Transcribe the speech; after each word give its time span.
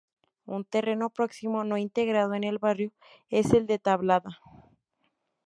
Un 0.47 0.63
terreno 0.65 1.11
próximo 1.11 1.63
no 1.63 1.77
integrado 1.77 2.33
en 2.33 2.43
el 2.43 2.57
barrio 2.57 2.91
es 3.29 3.53
el 3.53 3.67
de 3.67 3.77
Tablada. 3.77 4.41